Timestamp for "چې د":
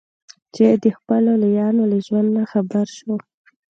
0.55-0.85